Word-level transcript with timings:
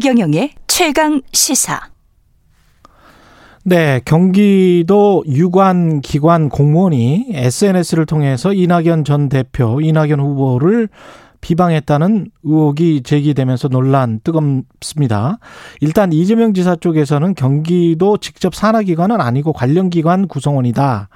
최경영의 0.00 0.52
최강 0.68 1.22
시사. 1.32 1.80
네, 3.64 4.00
경기도 4.04 5.24
유관 5.26 6.02
기관 6.02 6.48
공무원이 6.48 7.30
SNS를 7.32 8.06
통해서 8.06 8.52
이낙연 8.52 9.02
전 9.02 9.28
대표, 9.28 9.80
이낙연 9.80 10.20
후보를 10.20 10.88
비방했다는 11.40 12.30
의혹이 12.44 13.02
제기되면서 13.02 13.66
논란 13.66 14.20
뜨겁습니다. 14.22 15.40
일단 15.80 16.12
이재명 16.12 16.54
지사 16.54 16.76
쪽에서는 16.76 17.34
경기도 17.34 18.18
직접 18.18 18.54
산하기관은 18.54 19.20
아니고 19.20 19.52
관련 19.52 19.90
기관 19.90 20.28
구성원이다. 20.28 21.08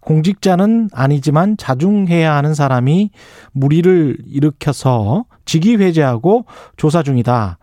공직자는 0.00 0.90
아니지만 0.92 1.56
자중해야 1.56 2.34
하는 2.34 2.54
사람이 2.54 3.10
무리를 3.52 4.18
일으켜서 4.26 5.24
직위 5.44 5.76
회제하고 5.76 6.46
조사 6.76 7.04
중이다. 7.04 7.58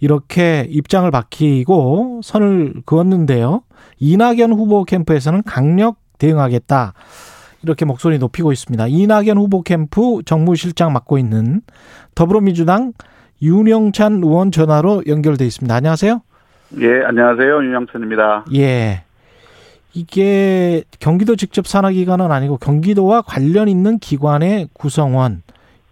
이렇게 0.00 0.66
입장을 0.68 1.08
밝히고 1.10 2.22
선을 2.24 2.82
그었는데요. 2.86 3.62
이낙연 3.98 4.52
후보 4.52 4.84
캠프에서는 4.84 5.42
강력 5.42 5.96
대응하겠다. 6.18 6.94
이렇게 7.62 7.84
목소리 7.84 8.18
높이고 8.18 8.52
있습니다. 8.52 8.86
이낙연 8.88 9.36
후보 9.36 9.62
캠프 9.62 10.22
정무실장 10.24 10.92
맡고 10.92 11.18
있는 11.18 11.60
더불어민주당 12.14 12.94
윤영찬 13.42 14.22
의원 14.24 14.50
전화로 14.50 15.04
연결돼 15.06 15.46
있습니다. 15.46 15.74
안녕하세요. 15.74 16.22
예, 16.80 17.02
안녕하세요. 17.04 17.64
윤영찬입니다. 17.64 18.46
예. 18.54 19.02
이게 19.92 20.84
경기도 21.00 21.36
직접 21.36 21.66
산하기관은 21.66 22.30
아니고 22.30 22.58
경기도와 22.58 23.22
관련 23.22 23.68
있는 23.68 23.98
기관의 23.98 24.68
구성원. 24.72 25.42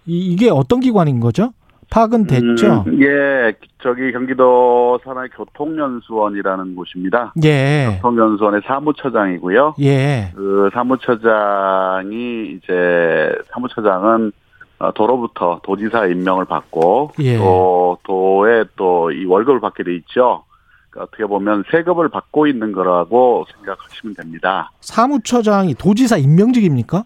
이게 0.07 0.49
어떤 0.51 0.81
기관인 0.81 1.21
거죠? 1.21 1.53
파악은 1.91 2.27
됐죠? 2.27 2.85
음, 2.87 3.03
예, 3.03 3.55
저기 3.83 4.13
경기도 4.13 4.99
산하의 5.05 5.31
교통연수원이라는 5.31 6.75
곳입니다. 6.77 7.33
예. 7.45 7.99
교통연수원의 8.03 8.61
사무처장이고요. 8.67 9.75
예. 9.81 10.33
그 10.35 10.69
사무처장이 10.75 12.53
이제 12.53 13.33
사무처장은 13.53 14.33
어, 14.81 14.93
도로부터 14.93 15.61
도지사 15.65 16.07
임명을 16.07 16.45
받고 16.45 17.13
예. 17.21 17.37
또 17.39 17.99
도에 18.05 18.65
또 18.77 19.11
이 19.11 19.25
월급을 19.25 19.61
받게 19.61 19.83
돼 19.83 19.95
있죠. 19.97 20.45
그러니까 20.91 21.09
어떻게 21.09 21.25
보면 21.25 21.65
세금을 21.71 22.09
받고 22.11 22.47
있는 22.47 22.73
거라고 22.73 23.45
생각하시면 23.57 24.15
됩니다. 24.15 24.71
사무처장이 24.81 25.75
도지사 25.75 26.17
임명직입니까? 26.19 27.05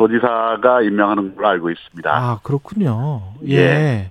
도지사가 0.00 0.80
임명하는 0.80 1.36
걸로 1.36 1.48
알고 1.48 1.70
있습니다. 1.70 2.10
아, 2.10 2.40
그렇군요. 2.42 3.20
예. 3.46 3.56
예. 3.56 4.10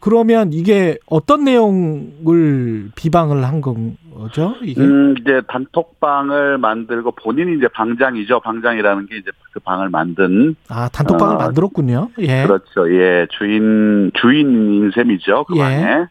그러면 0.00 0.52
이게 0.52 0.98
어떤 1.06 1.44
내용을 1.44 2.90
비방을 2.96 3.44
한 3.44 3.60
거죠? 3.60 4.56
이게? 4.62 4.80
음, 4.80 5.14
이제 5.20 5.40
단톡방을 5.46 6.58
만들고 6.58 7.12
본인이 7.12 7.56
이제 7.56 7.68
방장이죠. 7.68 8.40
방장이라는 8.40 9.06
게 9.06 9.18
이제 9.18 9.30
그 9.52 9.60
방을 9.60 9.90
만든. 9.90 10.56
아, 10.68 10.88
단톡방을 10.88 11.36
어, 11.36 11.38
만들었군요. 11.38 12.08
예. 12.18 12.42
그렇죠. 12.42 12.92
예. 12.92 13.28
주인, 13.30 14.10
주인인 14.20 14.90
셈이죠. 14.92 15.44
그 15.44 15.56
예. 15.56 15.60
방에. 15.60 16.06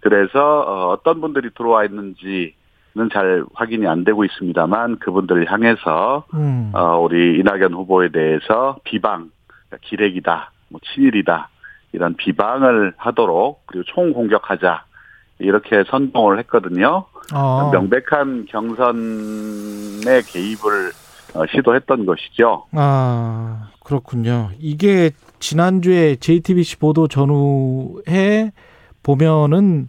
그래서 0.00 0.60
어, 0.60 0.92
어떤 0.92 1.20
분들이 1.20 1.50
들어와 1.54 1.84
있는지 1.84 2.54
는 2.54 2.63
잘 3.12 3.44
확인이 3.54 3.86
안 3.86 4.04
되고 4.04 4.24
있습니다만 4.24 4.98
그분들을 5.00 5.50
향해서 5.50 6.24
음. 6.34 6.70
어, 6.74 6.98
우리 6.98 7.38
이낙연 7.40 7.74
후보에 7.74 8.10
대해서 8.10 8.78
비방, 8.84 9.30
그러니까 9.46 9.78
기레기다, 9.82 10.52
뭐 10.68 10.80
친일이다 10.84 11.48
이런 11.92 12.14
비방을 12.14 12.94
하도록 12.96 13.62
그리고 13.66 13.84
총 13.86 14.12
공격하자 14.12 14.84
이렇게 15.38 15.84
선동을 15.90 16.38
했거든요. 16.40 17.04
어. 17.34 17.70
명백한 17.72 18.46
경선에 18.46 20.22
개입을 20.26 20.92
어, 21.34 21.46
시도했던 21.50 22.06
것이죠. 22.06 22.66
아, 22.72 23.70
그렇군요. 23.84 24.50
이게 24.58 25.10
지난주에 25.40 26.16
JTBC 26.16 26.78
보도 26.78 27.08
전후에 27.08 28.52
보면은 29.02 29.88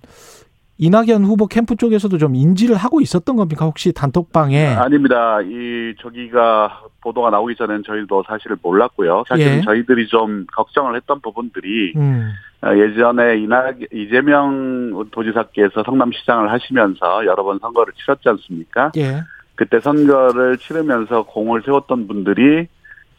이낙연 0.77 1.23
후보 1.23 1.47
캠프 1.47 1.75
쪽에서도 1.75 2.17
좀 2.17 2.35
인지를 2.35 2.75
하고 2.75 2.99
있었던 2.99 3.35
겁니까? 3.37 3.65
혹시 3.65 3.93
단톡방에? 3.93 4.75
아닙니다. 4.75 5.39
이 5.41 5.93
저기가 6.01 6.81
보도가 7.01 7.29
나오기 7.29 7.55
전엔 7.55 7.83
저희도 7.85 8.23
사실을 8.27 8.57
몰랐고요. 8.61 9.23
사실은 9.27 9.57
예. 9.57 9.61
저희들이 9.61 10.07
좀 10.07 10.45
걱정을 10.53 10.95
했던 10.95 11.21
부분들이 11.21 11.93
음. 11.95 12.31
어, 12.61 12.75
예전에 12.75 13.37
이낙 13.37 13.77
이재명 13.93 15.05
도지사께서 15.11 15.83
성남시장을 15.85 16.51
하시면서 16.51 17.25
여러 17.25 17.43
번 17.43 17.59
선거를 17.59 17.93
치렀지 17.93 18.27
않습니까? 18.27 18.91
예. 18.97 19.21
그때 19.55 19.79
선거를 19.79 20.57
치르면서 20.57 21.23
공을 21.23 21.61
세웠던 21.63 22.07
분들이 22.07 22.67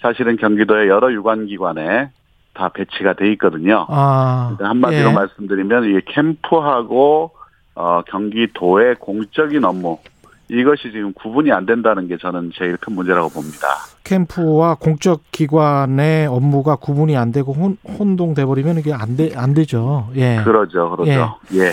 사실은 0.03 0.37
경기도의 0.37 0.89
여러 0.89 1.11
유관기관에 1.11 2.11
다 2.53 2.69
배치가 2.69 3.15
돼 3.15 3.33
있거든요. 3.33 3.87
아. 3.89 4.57
한마디로 4.61 5.11
예. 5.11 5.13
말씀드리면 5.13 5.85
이게 5.85 6.01
캠프하고 6.07 7.33
어, 7.77 8.01
경기도의 8.07 8.97
공적인 8.97 9.65
업무 9.65 9.99
이것이 10.49 10.93
지금 10.93 11.13
구분이 11.13 11.53
안 11.53 11.67
된다는 11.67 12.09
게 12.09 12.17
저는 12.17 12.53
제일 12.55 12.77
큰 12.77 12.95
문제라고 12.95 13.29
봅니다. 13.29 13.69
캠프와 14.05 14.77
공적 14.77 15.23
기관의 15.33 16.27
업무가 16.27 16.77
구분이 16.77 17.17
안 17.17 17.33
되고 17.33 17.53
혼, 17.53 17.77
혼동돼 17.99 18.45
버리면 18.45 18.79
이게 18.79 18.93
안 18.93 19.17
돼, 19.17 19.33
안 19.35 19.55
되죠. 19.55 20.09
예. 20.15 20.41
그러죠, 20.45 20.91
그러죠. 20.91 21.37
예. 21.55 21.73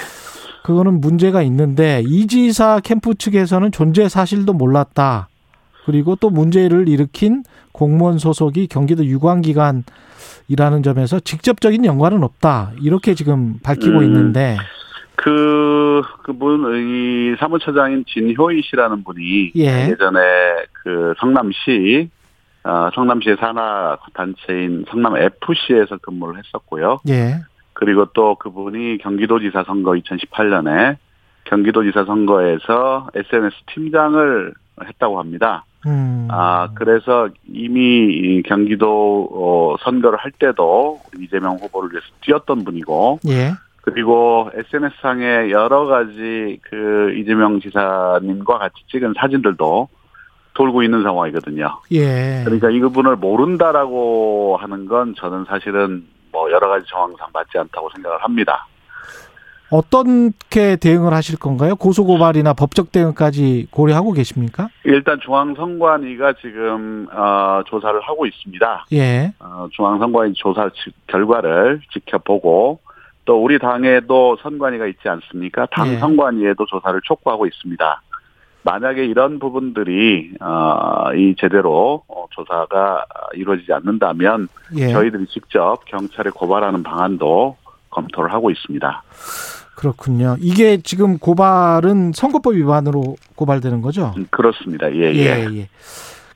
그거는 0.63 1.02
문제가 1.02 1.42
있는데 1.44 2.02
이지사 2.06 2.80
캠프 2.84 3.13
측에서는 3.16 3.72
존재 3.72 4.09
사실도 4.09 4.53
몰랐다. 4.53 5.28
그리고 5.86 6.16
또 6.16 6.30
문제를 6.30 6.88
일으킨 6.88 7.44
공무원 7.74 8.18
소속이 8.18 8.68
경기도 8.68 9.06
유관기관이라는 9.06 10.84
점에서 10.84 11.19
직접적인 11.19 11.86
연관은 11.86 12.24
없다. 12.24 12.72
이렇게 12.81 13.13
지금 13.13 13.59
밝히고 13.62 14.00
음. 14.00 14.03
있는데 14.03 14.58
그, 15.16 16.01
그분, 16.24 16.66
이 16.75 17.35
사무처장인 17.40 18.06
진효희 18.07 18.62
씨라는 18.63 19.03
분이 19.03 19.51
예. 19.56 19.90
예전에 19.90 20.19
그 20.72 21.13
성남시, 21.19 22.09
어, 22.63 22.90
성남시의 22.94 23.38
산하 23.40 23.97
단체인 24.13 24.85
성남 24.90 25.18
FC에서 25.18 25.97
근무를 26.01 26.40
했었고요. 26.40 27.00
예. 27.09 27.41
그리고 27.74 28.06
또 28.13 28.35
그분이 28.35 29.00
경기도지사 29.00 29.63
선거 29.66 29.91
2018년에 29.91 30.97
경기도지사 31.45 32.06
선거에서 32.06 33.09
SNS 33.13 33.56
팀장을 33.74 34.53
했다고 34.84 35.19
합니다. 35.19 35.66
음. 35.85 36.28
아, 36.31 36.69
그래서 36.75 37.30
이미 37.51 37.80
이 37.80 38.44
경기도 38.44 39.30
어, 39.31 39.75
선거를 39.84 40.18
할 40.18 40.31
때도 40.31 41.01
이재명 41.19 41.56
후보를 41.57 41.91
위해서 41.91 42.07
뛰었던 42.22 42.63
분이고, 42.63 43.19
예. 43.28 43.51
그리고 43.84 44.50
SNS상에 44.54 45.50
여러 45.52 45.86
가지 45.86 46.58
그 46.64 47.14
이재명 47.18 47.60
지사님과 47.60 48.58
같이 48.58 48.76
찍은 48.90 49.14
사진들도 49.20 49.90
돌고 50.54 50.84
있는 50.84 51.04
상황이거든요. 51.04 51.80
예. 51.92 52.44
그러니까 52.46 52.70
이분을 52.70 53.18
모른다라고 53.18 54.58
하는 54.62 54.86
건 54.86 55.16
저는 55.18 55.46
사실은 55.50 56.06
뭐 56.32 56.50
여러 56.52 56.70
가지 56.70 56.86
정황상 56.88 57.28
맞지 57.34 57.58
않다고 57.58 57.90
생각을 57.96 58.20
합니다. 58.24 58.68
어떻게 59.70 60.76
대응을 60.76 61.14
하실 61.14 61.38
건가요? 61.38 61.75
고소고발이나 61.75 62.54
법적 62.54 62.92
대응까지 62.92 63.68
고려하고 63.72 64.12
계십니까? 64.13 64.69
일단 64.86 65.19
중앙선관위가 65.25 66.34
지금 66.42 67.07
어, 67.12 67.63
조사를 67.66 68.00
하고 68.02 68.25
있습니다. 68.28 68.86
예. 68.94 69.34
어, 69.40 69.68
중앙선관위 69.72 70.34
조사 70.36 70.69
지- 70.69 70.92
결과를 71.07 71.81
지켜보고 71.92 72.80
또 73.25 73.44
우리 73.44 73.60
당에도 73.60 74.38
선관위가 74.42 74.88
있지 74.88 75.08
않습니까? 75.08 75.68
당 75.72 75.90
예. 75.90 75.98
선관위에도 75.98 76.66
조사를 76.66 77.00
촉구하고 77.04 77.46
있습니다. 77.46 78.02
만약에 78.64 79.06
이런 79.06 79.40
부분들이 79.40 80.31
어, 80.40 81.14
이 81.16 81.36
제대로 81.38 82.04
어, 82.08 82.25
조사가 82.31 83.06
이루어지지 83.34 83.74
않는다면 83.74 84.48
예. 84.75 84.90
저희들이 84.90 85.28
직접 85.28 85.84
경찰에 85.86 86.30
고발하는 86.30 86.84
방안도 86.84 87.58
검토를 87.90 88.34
하고 88.34 88.52
있습니다. 88.52 89.04
그렇군요. 89.76 90.38
이게 90.40 90.78
지금 90.78 91.18
고발은 91.18 92.14
선거법 92.14 92.54
위반으로 92.54 93.18
고발되는 93.36 93.81
거죠? 93.81 94.14
음, 94.18 94.28
그렇습니다. 94.30 94.92
예, 94.94 95.14
예. 95.14 95.48
예, 95.50 95.58
예. 95.58 95.69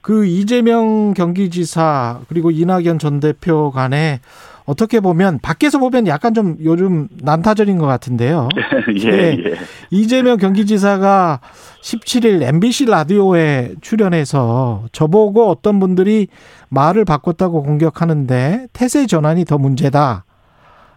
그 0.02 0.26
이재명 0.26 1.14
경기지사 1.14 2.22
그리고 2.28 2.52
이낙연 2.52 3.00
전 3.00 3.20
대표 3.20 3.72
간에 3.72 4.20
어떻게 4.68 5.00
보면 5.00 5.40
밖에서 5.42 5.80
보면 5.80 6.08
약간 6.08 6.34
좀 6.34 6.58
요즘 6.62 7.08
난타전인 7.24 7.78
것 7.78 7.86
같은데요. 7.86 8.50
예, 9.02 9.08
예. 9.08 9.38
예. 9.46 9.54
이재명 9.92 10.38
경기지사가 10.38 11.40
17일 11.82 12.44
MBC 12.44 12.88
라디오에 12.88 13.76
출연해서 13.80 14.84
저보고 14.92 15.50
어떤 15.50 15.80
분들이 15.80 16.28
말을 16.68 17.06
바꿨다고 17.06 17.64
공격하는데 17.64 18.68
태세 18.74 19.08
전환이 19.08 19.46
더 19.46 19.58
문제다. 19.58 20.26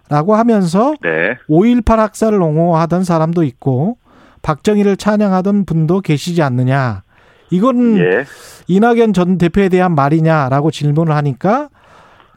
라고 0.09 0.35
하면서 0.35 0.93
네. 1.01 1.37
5.18 1.49 1.95
학살을 1.95 2.43
옹호하던 2.43 3.05
사람도 3.05 3.45
있고 3.45 3.99
박정희를 4.43 4.97
찬양하던 4.97 5.65
분도 5.65 6.01
계시지 6.01 6.43
않느냐. 6.43 7.05
이건 7.51 7.99
예. 7.99 8.25
이낙연 8.67 9.13
전 9.13 9.39
대표에 9.39 9.69
대한 9.69 9.95
말이냐라고 9.95 10.73
질문을 10.73 11.15
하니까 11.15 11.69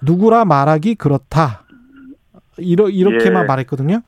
누구라 0.03 0.45
말하기 0.45 0.95
그렇다. 0.95 1.63
이러, 2.57 2.89
이렇게만 2.89 3.43
예. 3.43 3.47
말했거든요. 3.47 4.01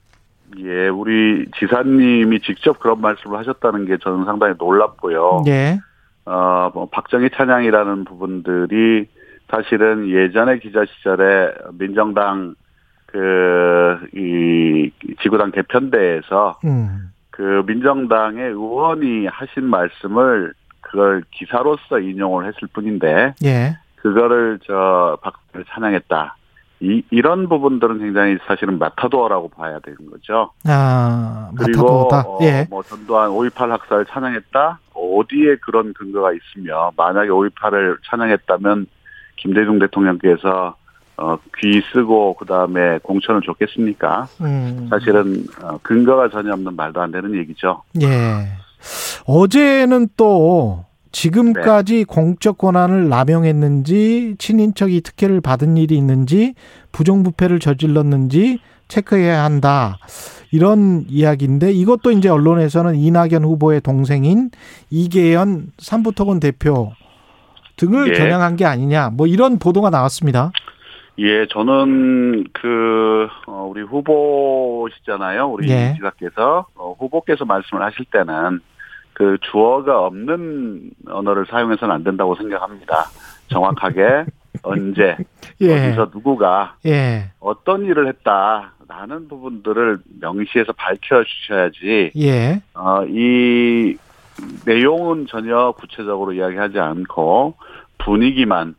예, 0.60 0.88
우리 0.88 1.46
지사님이 1.58 2.42
직접 2.42 2.80
그런 2.80 3.02
말씀을 3.02 3.38
하셨다는 3.40 3.86
게 3.86 3.98
저는 3.98 4.26
상당히 4.26 4.54
놀랍고요. 4.58 5.44
예. 5.48 5.80
어, 6.26 6.72
뭐, 6.74 6.88
박정희 6.90 7.30
찬양이라는 7.36 8.06
부분들이 8.06 9.08
사실은 9.50 10.10
예전에 10.10 10.60
기자 10.60 10.86
시절에 10.86 11.54
민정당 11.74 12.56
그, 13.08 13.98
이, 14.14 14.92
지구당 15.22 15.52
개편대에서 15.52 16.60
음. 16.66 17.12
그 17.30 17.64
민정당의 17.68 18.50
의원이 18.50 19.28
하신 19.28 19.66
말씀을 19.66 20.54
그걸 20.82 21.24
기사로서 21.32 22.00
인용을 22.00 22.46
했을 22.46 22.68
뿐인데 22.72 23.34
예. 23.44 23.78
그거를 24.06 24.60
저 24.68 25.18
박정희를 25.24 25.66
찬양했다. 25.68 26.38
이, 26.82 27.02
이런 27.10 27.50
부분들은 27.50 27.98
굉장히 27.98 28.38
사실은 28.46 28.78
마타도어라고 28.78 29.50
봐야 29.50 29.80
되는 29.80 29.98
거죠. 30.12 30.52
아, 30.66 31.50
그리고. 31.58 32.14
어, 32.14 32.38
예. 32.44 32.68
뭐 32.70 32.84
전두환 32.84 33.32
5.18 33.32 33.70
학살 33.70 34.06
찬양했다. 34.06 34.80
어디에 34.94 35.56
그런 35.56 35.92
근거가 35.96 36.34
있으며 36.34 36.92
만약에 36.96 37.30
5.18을 37.30 37.98
찬양했다면 38.08 38.86
김대중 39.38 39.80
대통령께서 39.80 40.76
어, 41.18 41.38
귀 41.58 41.82
쓰고 41.92 42.36
그 42.36 42.46
다음에 42.46 43.00
공천을 43.02 43.42
줬겠습니까? 43.42 44.28
음. 44.42 44.86
사실은 44.92 45.46
어, 45.64 45.80
근거가 45.82 46.30
전혀 46.30 46.54
없는 46.54 46.76
말도 46.76 47.02
안 47.02 47.10
되는 47.10 47.34
얘기죠. 47.34 47.82
예. 48.04 48.50
어제는 49.26 50.10
또 50.16 50.86
지금까지 51.16 52.04
공적 52.04 52.58
권한을 52.58 53.08
남용했는지 53.08 54.36
친인척이 54.38 55.00
특혜를 55.00 55.40
받은 55.40 55.78
일이 55.78 55.96
있는지 55.96 56.56
부정부패를 56.92 57.60
저질렀는지 57.60 58.60
체크해야 58.90 59.46
한다. 59.46 59.98
이런 60.52 61.06
이야기인데 61.08 61.72
이것도 61.72 62.12
이제 62.12 62.28
언론에서는 62.28 62.96
이낙연 62.96 63.46
후보의 63.46 63.80
동생인 63.80 64.52
이계연 64.90 65.72
삼부토건 65.78 66.42
대표 66.42 66.92
등을 67.78 68.10
예. 68.10 68.20
겨냥한 68.20 68.58
게 68.58 68.66
아니냐. 68.66 69.12
뭐 69.12 69.26
이런 69.26 69.58
보도가 69.58 69.90
나왔습니다. 69.90 70.52
예, 71.20 71.48
저는 71.48 72.44
그 72.52 73.28
어, 73.48 73.70
우리 73.72 73.82
후보시잖아요. 73.84 75.48
우리 75.48 75.70
예. 75.70 75.94
지사께서 75.96 76.68
어, 76.76 76.94
후보께서 77.00 77.46
말씀을 77.46 77.84
하실 77.84 78.04
때는 78.12 78.60
그 79.16 79.38
주어가 79.50 80.06
없는 80.06 80.92
언어를 81.08 81.46
사용해서는 81.48 81.96
안 81.96 82.04
된다고 82.04 82.36
생각합니다. 82.36 83.06
정확하게 83.48 84.26
언제 84.64 85.18
예. 85.62 85.88
어디서 85.88 86.12
누구가 86.14 86.76
예. 86.86 87.32
어떤 87.40 87.86
일을 87.86 88.08
했다라는 88.08 89.28
부분들을 89.30 90.00
명시해서 90.20 90.74
밝혀 90.74 91.24
주셔야지 91.24 92.12
예. 92.18 92.62
어, 92.74 93.06
이 93.08 93.98
내용은 94.66 95.28
전혀 95.28 95.72
구체적으로 95.72 96.34
이야기하지 96.34 96.80
않고 96.80 97.56
분위기만 98.00 98.76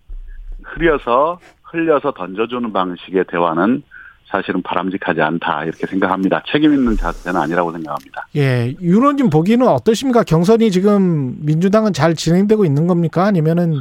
흐려서 0.63 1.41
흘려서 1.63 2.13
던져주는 2.13 2.73
방식의 2.73 3.25
대화는 3.29 3.83
사실은 4.29 4.63
바람직하지 4.63 5.21
않다 5.21 5.65
이렇게 5.65 5.87
생각합니다. 5.87 6.43
책임 6.51 6.73
있는 6.73 6.97
자세는 6.97 7.41
아니라고 7.41 7.73
생각합니다. 7.73 8.27
예, 8.37 8.75
윤 8.81 8.97
의원님 9.01 9.31
보기에는 9.31 9.67
어떠십니까? 9.69 10.25
경선이 10.25 10.71
지금 10.71 11.37
민주당은 11.41 11.93
잘 11.93 12.15
진행되고 12.15 12.65
있는 12.65 12.87
겁니까? 12.87 13.25
아니면은 13.25 13.81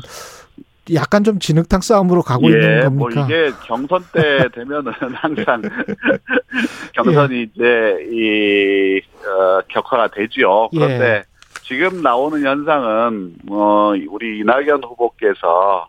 약간 0.94 1.24
좀 1.24 1.40
진흙탕 1.40 1.82
싸움으로 1.82 2.22
가고 2.22 2.48
있는 2.48 2.96
뭐 2.96 3.08
겁니까? 3.10 3.26
이게 3.26 3.52
경선 3.66 4.04
때 4.14 4.48
되면은 4.54 4.92
항상 5.16 5.62
경선이 6.94 7.36
예. 7.36 7.42
이제 7.42 8.08
이 8.12 9.02
어, 9.28 9.62
격화가 9.68 10.10
되지요. 10.10 10.70
그런데 10.70 11.24
지금 11.64 12.04
나오는 12.04 12.46
현상은 12.46 13.34
뭐 13.44 13.96
우리 14.10 14.40
이낙연 14.40 14.84
후보께서 14.84 15.88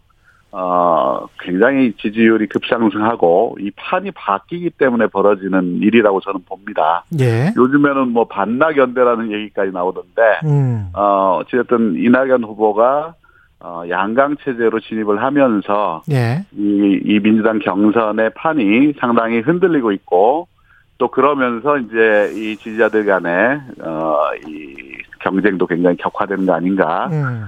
어 0.52 1.26
굉장히 1.40 1.92
지지율이 2.00 2.46
급상승하고 2.46 3.58
이 3.60 3.70
판이 3.76 4.12
바뀌기 4.12 4.70
때문에 4.70 5.08
벌어지는 5.08 5.82
일이라고 5.82 6.20
저는 6.20 6.40
봅니다. 6.46 7.04
예. 7.20 7.52
요즘에는 7.56 8.08
뭐 8.08 8.26
반낙 8.26 8.76
연대라는 8.76 9.32
얘기까지 9.32 9.72
나오던데 9.72 10.22
음. 10.44 10.88
어 10.94 11.40
어쨌든 11.40 11.96
이낙연 11.96 12.44
후보가 12.44 13.14
어 13.60 13.82
양강 13.88 14.36
체제로 14.44 14.80
진입을 14.80 15.22
하면서 15.22 16.02
예. 16.10 16.44
이, 16.52 17.00
이 17.04 17.20
민주당 17.20 17.58
경선의 17.58 18.30
판이 18.34 18.94
상당히 19.00 19.40
흔들리고 19.40 19.92
있고 19.92 20.48
또 20.98 21.08
그러면서 21.08 21.76
이제 21.78 22.32
이 22.34 22.56
지지자들 22.56 23.04
간에 23.04 23.60
어이 23.80 24.74
경쟁도 25.20 25.66
굉장히 25.66 25.96
격화되는 25.96 26.46
거 26.46 26.54
아닌가. 26.54 27.08
음. 27.12 27.44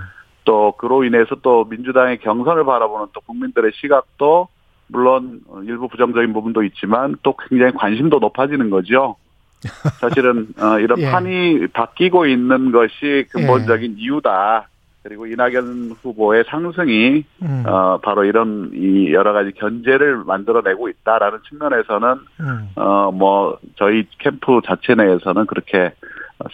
또 0.49 0.73
그로 0.79 1.05
인해서 1.05 1.35
또 1.43 1.67
민주당의 1.67 2.21
경선을 2.21 2.65
바라보는 2.65 3.09
또 3.13 3.21
국민들의 3.21 3.71
시각도 3.75 4.49
물론 4.87 5.43
일부 5.67 5.89
부정적인 5.89 6.33
부분도 6.33 6.63
있지만 6.63 7.17
또 7.23 7.37
굉장히 7.37 7.73
관심도 7.73 8.19
높아지는 8.19 8.71
거죠. 8.71 9.17
사실은 10.01 10.49
어, 10.59 10.79
이런 10.79 11.01
예. 11.01 11.11
판이 11.11 11.67
바뀌고 11.75 12.25
있는 12.25 12.73
것이 12.73 13.27
근본적인 13.31 13.97
이유다. 13.99 14.69
그리고 15.03 15.27
이낙연 15.27 15.97
후보의 16.01 16.45
상승이 16.49 17.25
음. 17.43 17.65
어, 17.67 17.99
바로 17.99 18.25
이런 18.25 18.71
이 18.73 19.13
여러 19.13 19.35
가지 19.35 19.53
견제를 19.53 20.25
만들어내고 20.25 20.89
있다라는 20.89 21.41
측면에서는 21.47 22.15
음. 22.41 22.71
어, 22.77 23.11
뭐 23.13 23.59
저희 23.77 24.07
캠프 24.19 24.63
자체 24.65 24.95
내에서는 24.95 25.45
그렇게 25.45 25.93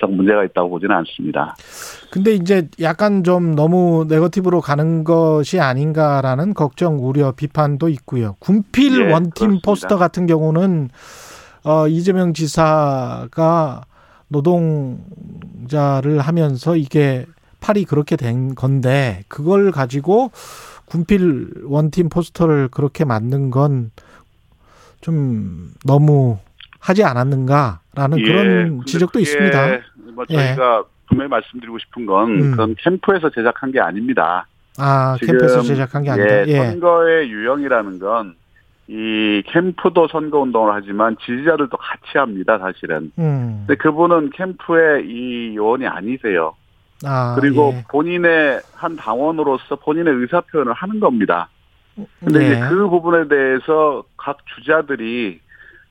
썩 0.00 0.12
문제가 0.12 0.44
있다고 0.44 0.70
보지는 0.70 0.96
않습니다. 0.96 1.54
근데 2.10 2.34
이제 2.34 2.68
약간 2.80 3.22
좀 3.24 3.54
너무 3.54 4.06
네거티브로 4.08 4.60
가는 4.60 5.04
것이 5.04 5.60
아닌가라는 5.60 6.54
걱정, 6.54 7.06
우려, 7.06 7.32
비판도 7.32 7.88
있고요. 7.90 8.36
군필 8.38 9.08
예, 9.08 9.12
원팀 9.12 9.32
그렇습니다. 9.32 9.62
포스터 9.64 9.96
같은 9.98 10.26
경우는 10.26 10.90
어 11.64 11.88
이재명 11.88 12.32
지사가 12.34 13.82
노동자를 14.28 16.20
하면서 16.20 16.76
이게 16.76 17.26
팔이 17.60 17.84
그렇게 17.84 18.16
된 18.16 18.54
건데 18.54 19.22
그걸 19.28 19.70
가지고 19.70 20.30
군필 20.86 21.64
원팀 21.64 22.08
포스터를 22.08 22.68
그렇게 22.68 23.04
만든 23.04 23.50
건 23.50 23.90
좀 25.04 25.74
너무 25.84 26.38
하지 26.84 27.02
않았는가라는 27.04 28.18
예, 28.18 28.22
그런 28.22 28.80
지적도 28.86 29.18
있습니다. 29.18 29.66
뭐 30.14 30.24
예. 30.30 30.34
저희가 30.36 30.84
분명히 31.08 31.30
말씀드리고 31.30 31.78
싶은 31.78 32.06
건 32.06 32.30
음. 32.30 32.50
그건 32.50 32.74
캠프에서 32.78 33.30
제작한 33.30 33.72
게 33.72 33.80
아닙니다. 33.80 34.46
아, 34.78 35.16
캠프에서 35.20 35.62
제작한 35.62 36.02
게 36.02 36.10
아니다. 36.10 36.40
예, 36.40 36.44
예. 36.48 36.66
선거의 36.70 37.30
유형이라는 37.30 37.98
건 37.98 38.44
이 38.86 39.42
캠프도 39.46 40.08
선거 40.08 40.40
운동을 40.40 40.74
하지만 40.74 41.16
지지자들도 41.24 41.76
같이 41.76 42.18
합니다, 42.18 42.58
사실은. 42.58 43.10
음. 43.18 43.64
근데 43.66 43.76
그분은 43.76 44.30
캠프의 44.30 45.06
이 45.06 45.56
요원이 45.56 45.86
아니세요. 45.86 46.54
아, 47.06 47.34
그리고 47.38 47.72
예. 47.74 47.84
본인의 47.88 48.60
한 48.74 48.96
당원으로서 48.96 49.76
본인의 49.76 50.12
의사 50.14 50.40
표현을 50.42 50.74
하는 50.74 51.00
겁니다. 51.00 51.48
근데 52.20 52.38
네. 52.40 52.46
이제 52.46 52.60
그 52.68 52.88
부분에 52.88 53.28
대해서 53.28 54.04
각 54.18 54.38
주자들이 54.54 55.40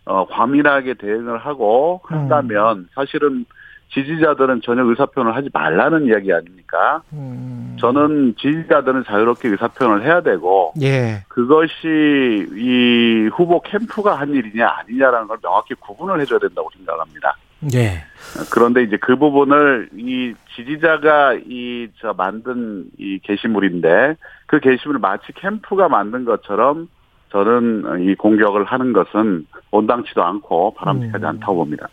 어, 0.05 0.25
과민하게 0.27 0.95
대응을 0.95 1.38
하고 1.38 2.01
한다면 2.05 2.89
사실은 2.93 3.45
지지자들은 3.93 4.62
전혀 4.63 4.83
의사 4.83 5.05
표현을 5.05 5.36
하지 5.36 5.50
말라는 5.53 6.07
이야기 6.07 6.33
아닙니까? 6.33 7.03
음. 7.13 7.77
저는 7.79 8.36
지지자들은 8.39 9.03
자유롭게 9.05 9.50
의사 9.50 9.67
표현을 9.67 10.03
해야 10.03 10.22
되고 10.22 10.74
예. 10.81 11.24
그것이 11.27 12.48
이 12.55 13.29
후보 13.33 13.62
캠프가 13.62 14.15
한 14.15 14.29
일이냐 14.33 14.67
아니냐라는 14.67 15.27
걸 15.27 15.38
명확히 15.43 15.75
구분을 15.75 16.19
해줘야 16.22 16.39
된다고 16.39 16.69
생각합니다. 16.75 17.36
예. 17.75 18.03
그런데 18.51 18.81
이제 18.83 18.98
그 18.98 19.15
부분을 19.15 19.89
이 19.95 20.33
지지자가 20.55 21.36
이 21.45 21.88
저 22.00 22.13
만든 22.13 22.86
이 22.98 23.19
게시물인데 23.22 24.15
그 24.48 24.60
게시물을 24.60 25.00
마치 25.00 25.31
캠프가 25.33 25.88
만든 25.88 26.25
것처럼 26.25 26.89
저는 27.34 28.06
이 28.08 28.16
공격을 28.16 28.63
하는 28.63 28.94
것은 28.94 29.48
온당치도 29.72 30.24
않고 30.24 30.75
바람직하지 30.75 31.25
음. 31.25 31.30
않다고 31.30 31.56
봅니다. 31.56 31.90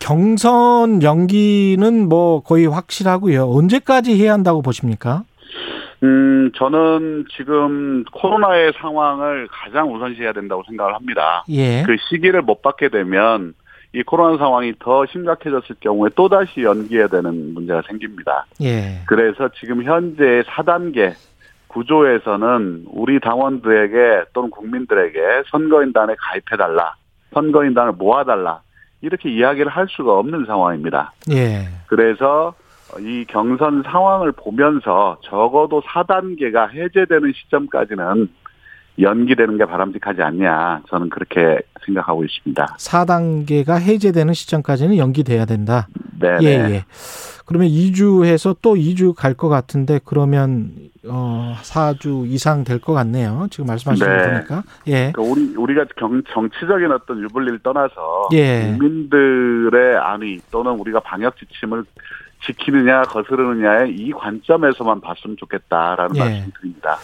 경선 0.00 1.02
연기는 1.02 2.08
뭐 2.08 2.40
거의 2.40 2.66
확실하고요. 2.66 3.50
언제까지 3.50 4.16
해야 4.22 4.32
한다고 4.32 4.62
보십니까? 4.62 5.24
음, 6.04 6.52
저는 6.54 7.26
지금 7.36 8.04
코로나의 8.12 8.72
상황을 8.80 9.48
가장 9.50 9.92
우선시해야 9.92 10.32
된다고 10.32 10.62
생각을 10.68 10.94
합니다. 10.94 11.44
예. 11.50 11.82
그 11.84 11.96
시기를 12.08 12.42
못 12.42 12.62
받게 12.62 12.88
되면 12.90 13.54
이 13.92 14.04
코로나 14.04 14.38
상황이 14.38 14.72
더 14.78 15.06
심각해졌을 15.06 15.74
경우에 15.80 16.10
또다시 16.14 16.62
연기해야 16.62 17.08
되는 17.08 17.52
문제가 17.54 17.82
생깁니다. 17.88 18.46
예. 18.62 19.00
그래서 19.06 19.48
지금 19.58 19.82
현재 19.82 20.42
4단계 20.46 21.14
구조에서는 21.68 22.86
우리 22.88 23.20
당원들에게 23.20 24.30
또는 24.32 24.50
국민들에게 24.50 25.44
선거인단에 25.50 26.14
가입해달라, 26.18 26.96
선거인단을 27.32 27.92
모아달라, 27.92 28.60
이렇게 29.00 29.30
이야기를 29.30 29.70
할 29.70 29.86
수가 29.88 30.18
없는 30.18 30.46
상황입니다. 30.46 31.12
예. 31.30 31.68
그래서 31.86 32.54
이 33.00 33.24
경선 33.28 33.82
상황을 33.84 34.32
보면서 34.32 35.18
적어도 35.22 35.82
4단계가 35.82 36.72
해제되는 36.72 37.32
시점까지는 37.32 38.28
연기되는 39.00 39.58
게 39.58 39.64
바람직하지 39.64 40.22
않냐. 40.22 40.82
저는 40.88 41.08
그렇게 41.10 41.58
생각하고 41.86 42.24
있습니다. 42.24 42.76
4단계가 42.78 43.80
해제되는 43.80 44.34
시점까지는 44.34 44.96
연기돼야 44.96 45.44
된다. 45.44 45.88
네. 46.20 46.36
예, 46.42 46.46
예. 46.46 46.84
그러면 47.46 47.68
2주해서 47.68 48.56
또 48.60 48.74
2주 48.74 49.14
갈 49.14 49.34
것 49.34 49.48
같은데 49.48 50.00
그러면 50.04 50.70
어 51.06 51.54
4주 51.62 52.26
이상 52.26 52.64
될 52.64 52.78
것 52.80 52.92
같네요. 52.92 53.46
지금 53.50 53.66
말씀하시는 53.66 54.06
거 54.06 54.16
네. 54.26 54.32
보니까. 54.32 54.62
예. 54.88 55.12
그러니까 55.12 55.22
우리 55.22 55.54
우리가 55.56 55.84
경, 55.96 56.20
정치적인 56.30 56.90
어떤 56.92 57.22
유불리를 57.22 57.60
떠나서 57.60 58.28
예. 58.34 58.74
국민들의 58.76 59.96
안위 59.96 60.40
또는 60.50 60.72
우리가 60.72 61.00
방역 61.00 61.36
지침을 61.38 61.84
지키느냐 62.44 63.02
거스르느냐의 63.02 63.94
이 63.94 64.12
관점에서만 64.12 65.00
봤으면 65.00 65.36
좋겠다라는 65.38 66.16
예. 66.16 66.20
말씀드립니다. 66.20 66.98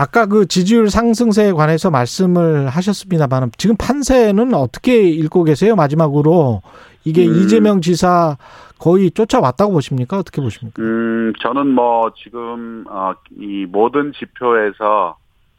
아까 0.00 0.24
그 0.24 0.46
지지율 0.46 0.88
상승세에 0.88 1.52
관해서 1.52 1.90
말씀을 1.90 2.68
하셨습니다만 2.68 3.50
지금 3.58 3.76
판세는 3.76 4.54
어떻게 4.54 5.02
읽고 5.02 5.44
계세요? 5.44 5.76
마지막으로 5.76 6.62
이게 7.04 7.26
음. 7.26 7.34
이재명 7.34 7.82
지사 7.82 8.38
거의 8.78 9.10
쫓아왔다고 9.10 9.72
보십니까? 9.72 10.18
어떻게 10.18 10.40
보십니까? 10.40 10.80
음, 10.80 11.34
저는 11.42 11.66
뭐 11.66 12.12
지금 12.16 12.86
어, 12.88 13.12
이 13.38 13.66
모든 13.70 14.14
지표에서 14.14 15.18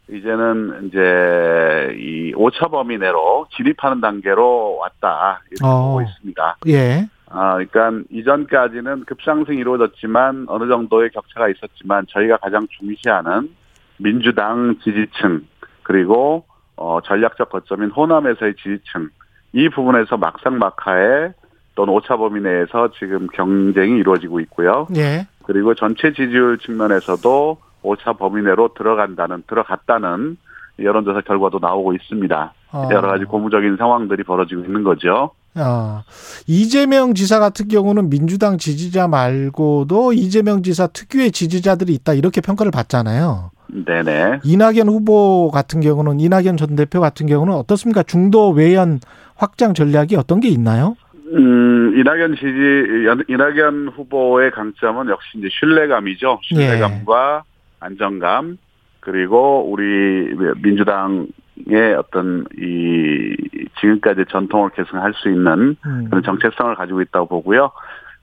이제는 0.10 0.88
이제 0.88 1.96
이 2.00 2.34
오차 2.36 2.70
범위 2.70 2.98
내로 2.98 3.46
진입하는 3.56 4.02
단계로 4.02 4.78
왔다 4.78 5.40
이렇게 5.52 5.64
어. 5.64 5.84
보고 5.84 6.02
있습니다. 6.02 6.58
예. 6.70 7.08
아, 7.30 7.64
그러니까 7.64 7.92
이전까지는 8.10 9.06
급상승이 9.06 9.60
이루어졌지만 9.60 10.48
어느 10.50 10.68
정도의 10.68 11.12
격차가 11.12 11.48
있었지만 11.48 12.08
저희가 12.10 12.38
가장 12.38 12.68
중시하는 12.80 13.61
민주당 14.02 14.76
지지층 14.84 15.46
그리고 15.84 16.46
어, 16.76 17.00
전략적 17.06 17.50
거점인 17.50 17.90
호남에서의 17.92 18.56
지지층 18.56 19.10
이 19.54 19.70
부분에서 19.70 20.18
막상막하에 20.18 21.34
또는 21.76 21.94
오차 21.94 22.18
범위 22.18 22.42
내에서 22.42 22.92
지금 22.98 23.28
경쟁이 23.28 23.98
이루어지고 24.00 24.40
있고요. 24.42 24.88
예. 24.96 25.28
그리고 25.44 25.74
전체 25.74 26.14
지지율 26.14 26.58
측면에서도 26.58 27.58
오차 27.84 28.14
범위 28.14 28.42
내로 28.42 28.74
들어간다는 28.74 29.44
들어갔다는 29.48 30.38
여론조사 30.80 31.22
결과도 31.22 31.60
나오고 31.60 31.94
있습니다. 31.94 32.54
어. 32.74 32.90
여러 32.92 33.10
가지 33.10 33.26
고무적인 33.26 33.78
상황들이 33.78 34.24
벌어지고 34.24 34.62
있는 34.62 34.84
거죠. 34.84 35.32
어, 35.56 36.04
이재명 36.48 37.14
지사 37.14 37.40
같은 37.40 37.68
경우는 37.68 38.10
민주당 38.10 38.58
지지자 38.58 39.08
말고도 39.10 40.14
이재명 40.14 40.64
지사 40.64 40.88
특유의 40.88 41.32
지지자들이 41.32 41.94
있다 41.94 42.14
이렇게 42.14 42.40
평가를 42.40 42.72
받잖아요. 42.72 43.52
네네. 43.72 44.40
이낙연 44.44 44.88
후보 44.88 45.50
같은 45.52 45.80
경우는 45.82 46.20
이낙연 46.20 46.58
전 46.58 46.76
대표 46.76 47.00
같은 47.00 47.26
경우는 47.28 47.54
어떻습니까? 47.54 48.04
중도 48.04 48.50
외연 48.52 49.00
확장 49.36 49.74
전략이 49.74 50.16
어떤 50.16 50.40
게 50.40 50.50
있나요? 50.50 50.96
음, 51.34 51.98
이낙연 51.98 52.36
지지, 52.36 53.06
연- 53.06 53.24
이낙연 53.30 53.90
후보의 53.96 54.52
강점은 54.52 55.08
역시 55.10 55.38
이제 55.38 55.48
신뢰감이죠. 55.60 56.40
신뢰감과 56.44 57.44
안정감, 57.80 58.58
그리고 59.00 59.66
우리 59.72 60.36
민주당의 60.62 61.96
어떤 61.98 62.46
이, 62.60 63.36
지금까지 63.80 64.26
전통을 64.30 64.72
계승할 64.72 65.14
수 65.16 65.30
있는 65.30 65.76
음. 65.86 66.08
그런 66.10 66.22
정체성을 66.24 66.76
가지고 66.76 67.02
있다고 67.02 67.28
보고요. 67.28 67.72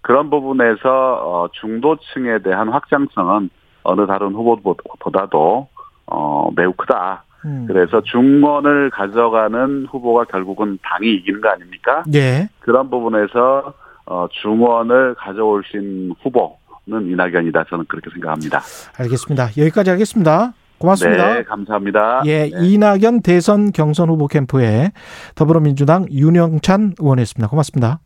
그런 0.03 0.31
부분에서 0.31 0.89
어, 1.25 1.49
중도층에 1.53 2.39
대한 2.45 2.69
확장성은 2.69 3.51
어느 3.89 4.07
다른 4.07 4.35
후보보다도 4.35 5.69
어, 6.07 6.51
매우 6.55 6.73
크다. 6.73 7.25
음. 7.45 7.65
그래서 7.67 8.01
중원을 8.03 8.91
가져가는 8.91 9.87
후보가 9.91 10.25
결국은 10.25 10.79
당이 10.83 11.15
이기는 11.15 11.41
거 11.41 11.49
아닙니까? 11.49 12.03
예. 12.15 12.49
그런 12.61 12.91
부분에서 12.91 13.73
어, 14.07 14.27
중원을 14.43 15.15
가져오신 15.15 16.15
후보는 16.23 17.11
이낙연이다. 17.11 17.65
저는 17.71 17.85
그렇게 17.89 18.11
생각합니다. 18.11 18.61
알겠습니다. 18.99 19.49
여기까지 19.57 19.91
하겠습니다. 19.91 20.53
고맙습니다. 20.79 21.35
네, 21.35 21.43
감사합니다. 21.43 22.23
예, 22.27 22.49
네. 22.49 22.51
이낙연 22.55 23.23
대선 23.23 23.73
경선 23.73 24.09
후보 24.09 24.29
캠프에 24.29 24.93
더불어민주당 25.35 26.07
윤영찬 26.11 26.95
의원이었습니다. 27.01 27.49
고맙습니다. 27.49 27.99